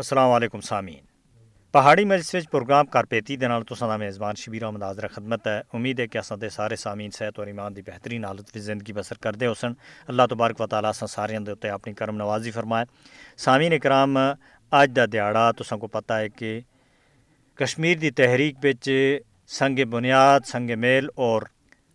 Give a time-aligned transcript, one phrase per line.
[0.00, 1.00] السلام علیکم سامین
[1.72, 6.00] پہاڑی مجلس وچ پروگرام کارپیتی کے نال تساں میزبان شبیر احمد حاضر خدمت ہے۔ امید
[6.00, 9.18] ہے کہ اساں دے سارے سامین صحت اور ایمان دی بہترین حالت وچ زندگی بسر
[9.22, 9.72] کردے ہوسن۔
[10.08, 12.84] اللہ تبارک و تعالیٰ اساں سارے دے اوتے اپنی کرم نوازی فرمائے۔
[13.36, 16.60] سامین کرام اج دا دیہڑا تساں کو پتہ ہے کہ
[17.54, 18.88] کشمیر دی تحریک وچ
[19.58, 21.42] سنگ بنیاد، سنگ میل اور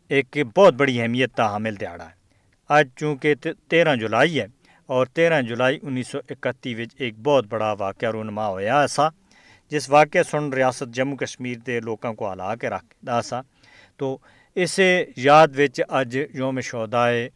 [0.09, 2.13] ایک بہت بڑی اہمیت کا حامل دیہڑا ہے۔
[2.69, 3.33] آج چونکہ
[3.69, 4.45] تیرہ جولائی ہے
[4.88, 9.10] ਔਰ 13 ਜੁਲਾਈ 1931 ਵਿੱਚ ਇੱਕ ਬਹੁਤ ਬੜਾ ਵਾਕਿਆ ਰੂਨਮਾ ਹੋਇਆ ਐਸਾ
[9.72, 13.42] ਜਿਸ ਵਾਕਿਆ ਸੁਣ ਰਿਆਸਤ ਜੰਮੂ ਕਸ਼ਮੀਰ ਦੇ ਲੋਕਾਂ ਕੋ ਹਲਾ ਕੇ ਰੱਖਦਾ ਸਾ
[13.98, 14.18] ਤੋ
[14.56, 17.30] ਇਸੇ ਯਾਦ ਵਿੱਚ ਅੱਜ ਯੋਮ ਸ਼ੋਦਾਏ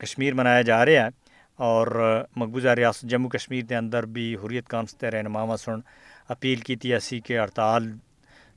[0.00, 1.10] ਕਸ਼ਮੀਰ ਮਨਾਇਆ ਜਾ ਰਿਹਾ ਹੈ
[1.58, 1.98] ਔਰ
[2.38, 5.80] ਮਕਬੂਜ਼ਾ ਰਿਆਸਤ ਜੰਮੂ ਕਸ਼ਮੀਰ ਦੇ ਅੰਦਰ ਵੀ ਹੁਰੀਅਤ ਕਾਉਂਸ ਤੇ ਰਹਿਨਮਾਵਾ ਸੁਣ
[6.32, 7.92] ਅਪੀਲ ਕੀਤੀ ਐਸੀ ਕਿ ਹੜਤਾਲ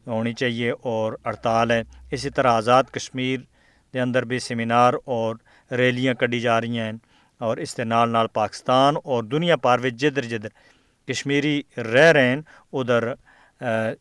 [0.07, 3.45] ਹੋਣੀ ਚਾਹੀਏ ਔਰ ਹੜਤਾਲ ਹੈ ਇਸੇ ਤਰ੍ਹਾਂ ਆਜ਼ਾਦ ਕਸ਼ਮੀਰ
[3.93, 5.37] ਦੇ ਅੰਦਰ ਵੀ ਸੈਮੀਨਾਰ ਔਰ
[5.71, 6.99] ਰੈਲੀਆਂ ਕੱਢੀ ਜਾ ਰਹੀਆਂ ਹਨ
[7.40, 10.48] اور اس دے نال نال پاکستان اور دنیا پار وچ جدر جدر
[11.08, 12.40] کشمیری رہ رہے ہیں،
[12.72, 13.12] ادھر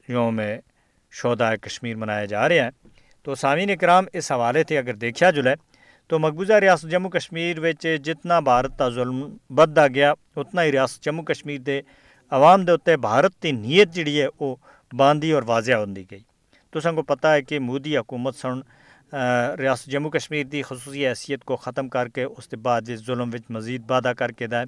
[0.07, 0.39] یوم
[1.11, 2.69] شہداء کشمیر منایا جا رہا ہے۔
[3.23, 5.53] تو سامعین کرام اس حوالے تے اگر دیکھا جلے،
[6.07, 11.03] تو مقبوضہ ریاست جموں کشمیر وچ جتنا بھارت کا ظلم بدھا گیا، اتنا ہی ریاست
[11.05, 11.81] جموں کشمیر دے
[12.31, 14.55] عوام دے اتنے بھارت کی نیت جڑی ہے وہ
[14.91, 16.19] باندھی اور واضح ہوندی گئی۔
[16.73, 18.59] تو سن کو پتہ ہے کہ مودی حکومت سن
[19.59, 23.29] ریاست جموں کشمیر دی خصوصی حیثیت کو ختم کر کے اس کے بعد اس ظلم
[23.33, 24.65] وچ مزید وعدہ کر کے دائے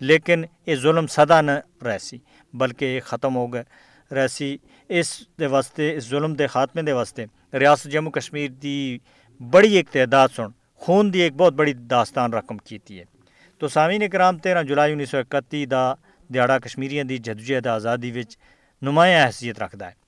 [0.00, 1.50] لیکن یہ ظلم سدا نہ
[1.84, 2.18] رہسی،
[2.52, 4.56] بلکہ یہ ختم ہو گئے رہسی۔
[4.88, 7.24] اس دے واسطے، اس ظلم دے خاتمے دے واسطے
[7.58, 8.98] ریاست جموں کشمیر دی
[9.40, 13.04] بڑی ایک تعداد سن، خون دی ایک بہت بڑی داستان رقم کیتی ہے۔
[13.58, 15.92] تو سامعین کرام تیرہ جولائی انیس سو اکتی دا
[16.28, 18.36] دیہڑا کشمیریاں دی جدوجہد آزادی وچ
[18.82, 20.03] نمایاں حیثیت رکھتا ہے۔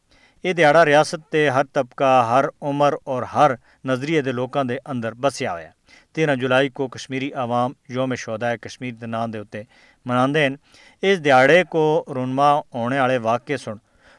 [0.46, 3.50] یہ دہڑا ریاست تے ہر طبقہ ہر عمر اور ہر
[3.84, 5.70] نظریے دے لوکاں دے اندر بسیا ہوا ہے
[6.14, 9.62] تیرہ جولائی کو کشمیری عوام یوم شہدا کشمیر دے نام دے اتنے
[10.06, 10.54] مناندے ہیں
[11.02, 11.82] اس دیہڑے کو
[12.14, 13.76] رونما ہونے والے واقعے سن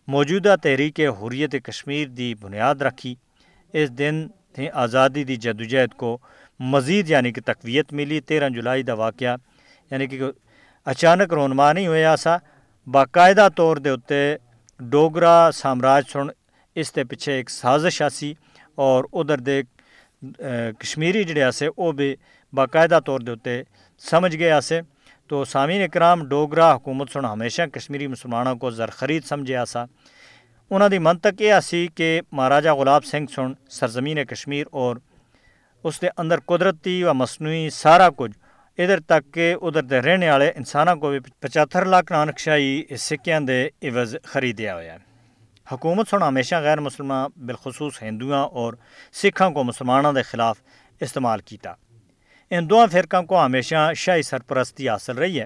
[0.07, 3.13] موجودہ تحریک حریت کشمیر دی بنیاد رکھی
[3.73, 6.17] اس دن تھے آزادی دی جدوجہد کو
[6.59, 9.35] مزید یعنی کہ تقویت ملی تیرہ جولائی دا واقعہ
[9.91, 10.21] یعنی کہ
[10.87, 12.35] اچانک رونما نہیں ہویا سا
[12.87, 14.35] باقاعدہ طور دے اتنے
[14.79, 16.27] ڈوگرا سامراج سن،
[16.75, 18.33] اس دے پیچھے ایک سازش آسی
[18.75, 19.61] اور ادھر دے
[20.79, 22.15] کشمیری جڑے آسے وہ بھی
[22.53, 23.61] باقاعدہ طور دے اتنے
[24.09, 24.81] سمجھ گئے آسے۔
[25.27, 29.83] تو سامعین اکرام، ڈوگرا حکومت سن ہمیشہ کشمیری مسلمانوں کو زرخرید سمجھے آسا۔
[30.69, 34.95] انہوں دی منطق یہ آسی کہ مہاراجا غلاب سنگھ سن سرزمین کشمیر اور
[35.83, 38.37] اس دے اندر قدرتی و مصنوعی سارا کچھ
[38.77, 43.63] ادھر تک کہ ادھر دے رہنے والے انسانوں کو بھی پچہتر لاکھ نانکشاہی سکیاں دے
[43.83, 44.97] عوض خریدیا ہوا ہے
[45.67, 48.73] حکومت سن ہمیشہ غیر مسلمان بالخصوص ہندوؤں اور
[49.13, 50.61] سکھوں کو مسلمانوں دے خلاف
[51.01, 51.73] استعمال کیتا
[52.51, 55.45] ان دو فرقوں کو ہمیشہ شاہی سرپرستی حاصل رہی ہے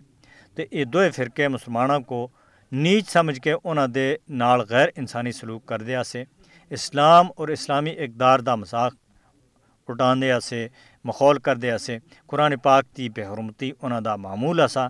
[0.58, 2.28] تو یہ دو فرقے مسلمانوں کو
[2.72, 6.24] نیچ سمجھ کے انہوں دے نال غیر انسانی سلوک کر دیا سے
[6.72, 8.94] اسلام اور اسلامی اقدار دا مساق
[9.88, 10.68] اٹھان دیا سے
[11.04, 11.78] مخول کر دیا
[12.28, 14.88] قرآن پاک کی بے حرمتی انہوں دا معمول سا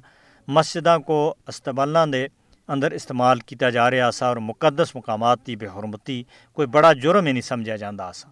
[0.48, 2.28] مسجدوں کو استبلاں دے
[2.68, 6.24] اندر استعمال کیتا جا رہا سا اور مقدس مقامات کی بے حرمتی
[6.54, 8.30] کوئی بڑا جرم ہی نہیں سمجھا جاتا سا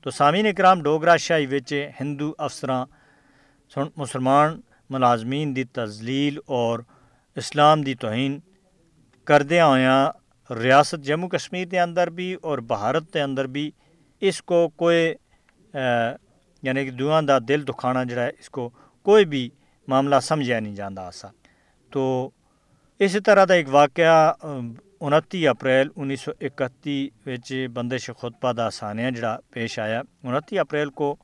[0.00, 2.84] تو سامعین اکرام، ڈوگرا شاہی وچ ہندو افسراں
[3.96, 6.78] مسلمان ملازمین دی تزلیل اور
[7.36, 8.38] اسلام دی توہین
[9.24, 13.70] کردیا ہوا ریاست جموں کشمیر دے اندر بھی اور بھارت دے اندر بھی۔
[14.20, 15.14] اس کو کوئی
[16.64, 18.68] یعنی کہ دعا دا دل دکھانا جڑا ہے، اس کو
[19.06, 19.48] کوئی بھی
[19.88, 21.28] معاملہ سمجھا نہیں جانا سا
[21.92, 22.02] تو
[23.00, 24.32] اسی طرح دا ایک واقعہ
[25.00, 30.90] انتی اپریل انیس سو اکتی وچ بندش خطبہ دا سانیہ جڑا پیش آیا۔ انتی اپریل
[30.98, 31.14] کو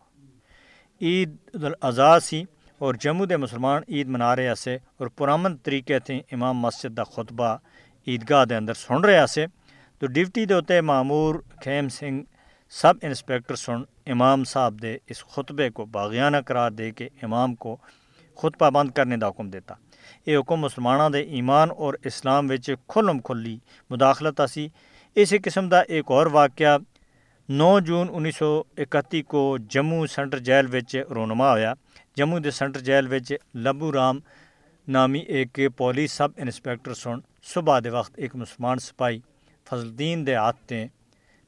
[1.01, 2.43] عید الاضحیٰ سی
[2.81, 7.05] اور جموں دے مسلمان عید منا رہے سے اور پرامن طریقے تھے امام مسجد دا
[7.15, 7.57] خطبہ
[8.07, 9.47] عیدگاہ دے اندر سن رہے سے۔
[9.99, 11.34] تو ڈیوٹی دے ہوتے معمور
[11.65, 12.22] خیم سنگھ
[12.73, 17.77] سب انسپیکٹر سن امام صاحب دے اس خطبے کو باغیانہ قرار دے کے امام کو
[18.37, 19.75] خطبہ بند کرنے دا حکم دیتا۔
[20.27, 23.57] یہ حکم مسلمانوں دے ایمان اور اسلام وچ کھلم کھلی
[23.91, 24.69] مداخلت آسی
[25.15, 26.77] اسی قسم دا ایک اور واقعہ
[27.49, 31.73] نو جون انیس سو اکتی کو جموں سینٹر جیل وچ رونما ہویا۔
[32.16, 33.33] جموں دے سینٹر جیل وچ
[33.65, 34.19] لبو رام
[34.89, 37.19] نامی ایک پولیس سب انسپیکٹر سن۔
[37.55, 39.19] صبح دے وقت ایک مسلمان سپاہی
[39.66, 40.73] فضل الدین دے ہاتھ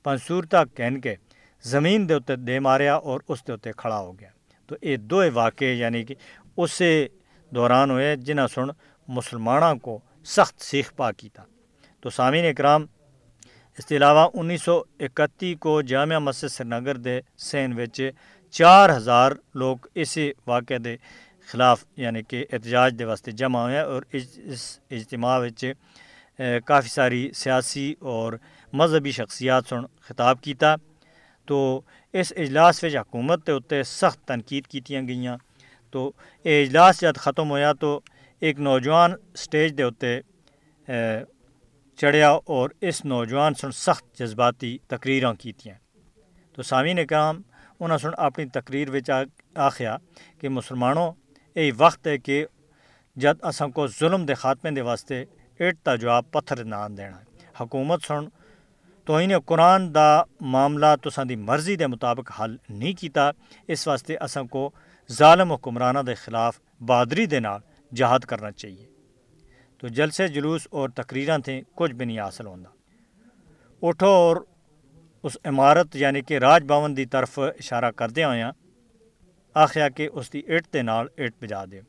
[0.03, 1.15] پنسورتا کہن کے
[1.63, 4.29] زمین دے اتنے دے ماریا اور اس دے اتنے کھڑا ہو گیا۔
[4.67, 6.15] تو یہ دو واقعے یعنی کہ
[6.57, 7.09] اسے
[7.51, 8.69] دوران ہوئے جنہ سن
[9.09, 11.43] مسلمانوں کو سخت سیخ پا کیتا۔
[12.01, 12.87] تو سامعین اکرام،
[13.79, 18.01] اس کے علاوہ انیس سو اکتی کو جامعہ مسجد سری نگر دے سین وچ
[18.51, 20.97] چار ہزار لوگ اسی واقعے دے
[21.51, 25.65] خلاف یعنی کہ احتجاج دے واسطے جمع ہوئے اور اس اس اجتماع وچ
[26.67, 28.33] کافی ساری سیاسی اور
[28.73, 30.75] مذہبی شخصیات سن خطاب کیتا۔
[31.47, 31.81] تو
[32.13, 35.37] اس اجلاس وچ حکومت تے اتنے سخت تنقید کیتیاں گئیاں۔
[35.93, 36.11] تو
[36.45, 38.01] یہ اجلاس جب ختم ہویا تو
[38.43, 40.21] ایک نوجوان سٹیج دے اتنے
[41.99, 45.77] چڑھیا اور اس نوجوان سن سخت جذباتی تقریراں کیتیاں۔
[46.55, 47.41] تو سامعین اکرام
[47.81, 49.11] انہاں سن اپنی تقریر وچ
[49.69, 49.97] آخیا
[50.41, 51.11] کہ مسلمانوں
[51.55, 52.45] یہ وقت ہے کہ
[53.17, 55.25] جد اساں کو ظلم دے خاتمے دے واسطے
[55.61, 57.19] اٹ تا جواب پتھر نہ دینا۔
[57.61, 58.25] حکومت سن
[59.05, 63.31] تو انہیں قرآن دا معاملہ تساں دی مرضی دے مطابق حل نہیں کیتا،
[63.69, 64.71] اس واسطے اساں کو
[65.11, 67.61] ظالم حکمرانہ دے خلاف بہادری دے نال
[67.93, 68.87] جہاد کرنا چاہیے۔
[69.79, 72.69] تو جلسے جلوس اور تقریراں تھیں کچھ بھی نہیں حاصل ہوتا
[73.83, 74.37] اٹھو اور
[75.23, 78.51] اس عمارت یعنی کہ راج بھون دی طرف اشارہ کردے ہویا
[79.55, 81.81] آخیا کہ اس دی اٹ دے نال اٹ بجا دے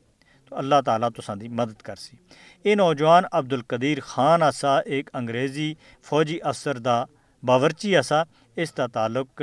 [0.60, 2.16] اللہ تعالیٰ تو دی مدد کر سی۔
[2.64, 5.72] یہ نوجوان عبد القدیر خان آسا ایک انگریزی
[6.08, 7.02] فوجی افسر دا
[7.42, 8.22] باورچی آسا
[8.56, 9.42] اس دا تعلق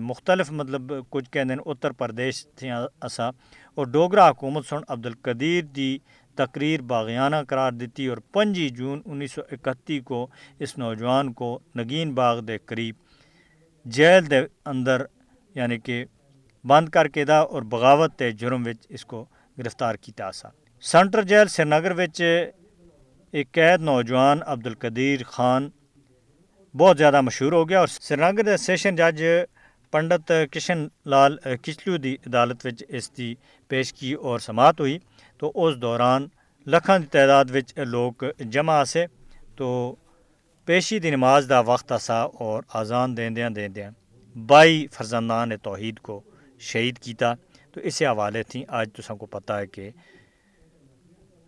[0.00, 2.70] مختلف مطلب کچھ کہ اتر پردیش تھے
[3.06, 3.28] اسا۔
[3.76, 5.96] اور ڈوگرا حکومت سن عبد القدیر دی
[6.38, 10.26] تقریر باغیانہ قرار دیتی اور پنجی جون انیس سو اکتی کو
[10.58, 12.94] اس نوجوان کو نگین باغ دے قریب
[13.84, 15.04] جیل دے اندر
[15.54, 16.04] یعنی کہ
[16.64, 19.24] بند کر کے دا اور بغاوت تے جرم وچ اس کو
[19.58, 20.48] گرفتار کیتا سا
[20.84, 21.92] سینٹر جیل سری نگر
[23.34, 25.68] ایک قید نوجوان عبد القدیر خان
[26.74, 29.22] بہت زیادہ مشہور ہو گیا اور سری نگر سیشن جج
[29.92, 33.34] پنڈت کشن لال کچلو دی عدالت وچ اس دی
[33.70, 34.98] پیش کی اور سماعت ہوئی
[35.40, 36.26] تو اس دوران
[36.66, 39.06] لکھاں دی تعداد وچ لوگ جمع آسے
[39.56, 39.70] تو
[40.68, 43.90] پیشی دی نماز دا وقت آسا اور آزان دیندیاں دیندیاں
[44.36, 46.20] بائی فرزندان توحید کو
[46.60, 47.32] شہید کیتا
[47.72, 49.90] تو اسے حوالے تھیں آج تو سب کو پتہ ہے کہ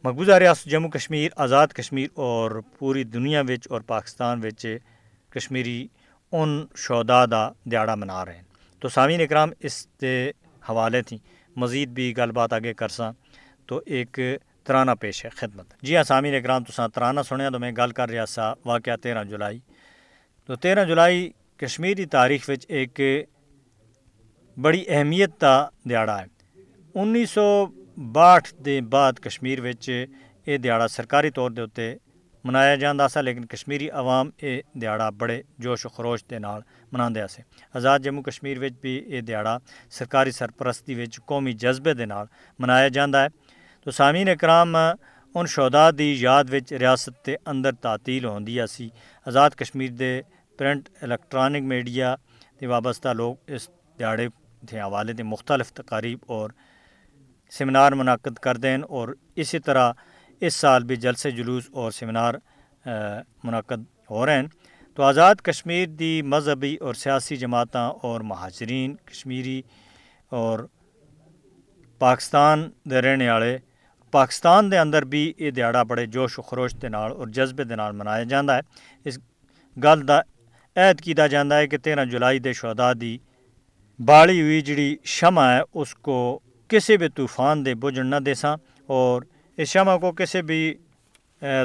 [0.04, 4.66] مقبوضہ ریاست جموں کشمیر، آزاد کشمیر اور پوری دنیا وچ اور پاکستان وچ
[5.30, 5.88] کشمیری
[6.32, 8.42] ان شہدا دا دیاڑا منا رہے ہیں۔
[8.80, 10.30] تو سامعین اکرام، اس دے
[10.68, 11.18] حوالے تھیں
[11.56, 13.12] مزید بھی گل بات آگے کرساں۔
[13.66, 14.18] تو ایک
[14.64, 18.10] ترانہ پیش ہے، خدمت۔ جی ہاں سامعین اکرام تو ترانہ سنیا تو میں گل کر
[18.10, 19.60] رہا سا، واقعہ تیرہ جولائی۔
[20.46, 23.00] تو تیرہ جولائی کشمیری تاریخ وچ ایک
[24.56, 26.26] بڑی اہمیت کا دیہڑا ہے
[26.94, 27.66] انیس سو
[28.12, 29.58] باٹھ دے بعد کشمیر
[30.46, 31.94] یہ دیہڑا سرکاری طور دے اتنے
[32.44, 36.60] منایا جاتا سا لیکن کشمیری عوام یہ دیہڑا بڑے جوش و خروش دے نال
[36.92, 37.42] منا سے
[37.74, 39.56] آزاد جموں کشمیر وچ بھی یہ دیہڑا
[39.90, 42.26] سرکاری سرپرستی وچ قومی جذبے دے نال
[42.58, 43.28] منایا جاتا ہے
[43.86, 48.88] تو سامعین اکرام ان شہدا دی یاد وچ ریاست دے اندر تعطیل ہوندی سی
[49.26, 50.20] آزاد کشمیر دے
[50.58, 52.14] پرنٹ الیکٹرانک میڈیا
[52.60, 53.68] دے وابستہ لوگ اس
[53.98, 54.28] دیہڑے
[54.68, 56.50] کے حوالے دے مختلف تقاریب اور
[57.52, 59.92] سیمینار منعقد کر دیں اور اسی طرح
[60.40, 62.34] اس سال بھی جلسے، جلوس اور سیمینار
[63.44, 64.46] منعقد ہو رہے ہیں۔
[64.96, 69.60] تو آزاد کشمیر دی مذہبی اور سیاسی جماعتاں اور مہاجرین، کشمیری
[70.30, 70.58] اور
[71.98, 73.56] پاکستان دے رہنے والے،
[74.12, 77.76] پاکستان دے اندر بھی یہ دیہڑا بڑے جوش و خروش دے نال اور جذبے دے
[77.76, 78.60] نال منایا جاتا ہے۔
[79.04, 79.18] اس
[79.76, 80.18] گل دا
[80.76, 83.16] عہد کیتا جاتا ہے کہ تیرہ جولائی دے شہدا دی
[84.00, 86.16] بالی ہوئی جڑی شمع ہے اس کو
[86.70, 88.56] کسی بھی طوفان دے بجن نہ دے ساں
[88.88, 89.22] اور
[89.58, 90.74] اس شمع کو کسی بھی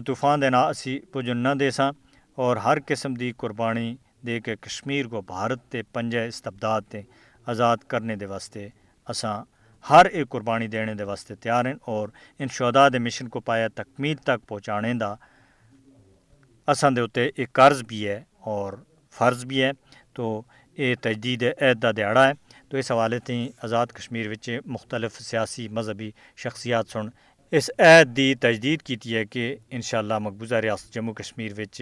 [0.05, 1.91] طوفان دے نہ اسی بجن نہ دے ساں
[2.37, 7.01] اور ہر قسم دی قربانی دے کے کشمیر کو بھارت تے پنجے استبداد تے
[7.47, 8.67] آزاد کرنے دے واسطے
[9.07, 9.41] اساں
[9.85, 13.67] ہر ایک قربانی دینے دے واسطے تیار ہیں اور ان شہدا دے مشن کو پایا
[13.75, 15.13] تکمیل تک پہنچانے دا
[16.67, 18.73] اساں دے اتے ایک قرض بھی ہے اور
[19.15, 19.71] فرض بھی ہے
[20.13, 20.41] تو
[20.79, 22.31] یہ تجدید عہد کا دیہڑا ہے۔
[22.69, 27.07] تو اس حوالے تھی آزاد کشمیر وچ مختلف سیاسی مذہبی شخصیات سن۔
[27.51, 31.81] اس عہد دی تجدید کی ہے کہ انشاءاللہ مقبوضہ ریاست جموں کشمیر وچ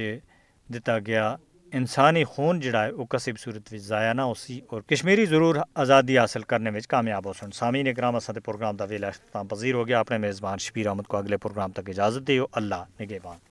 [0.69, 1.35] دتا گیا
[1.73, 5.25] انسانی خون جڑا ہے وہ کسی بھی صورت وچ ضائع نہ ہو سی اور کشمیری
[5.25, 9.47] ضرور آزادی حاصل کرنے وچ کامیاب ہو سن۔ سامعین اکرام، اساں پروگرام دا ویلا اختتام
[9.47, 13.37] پذیر ہو گیا۔ اپنے میزبان شبیر احمد کو اگلے پروگرام تک اجازت دیو۔ اللہ نگہبان۔